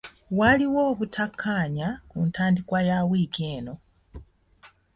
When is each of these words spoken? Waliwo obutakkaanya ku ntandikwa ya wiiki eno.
Waliwo 0.39 0.79
obutakkaanya 0.91 1.87
ku 2.09 2.17
ntandikwa 2.27 2.79
ya 2.89 2.97
wiiki 3.09 3.43
eno. 3.55 3.75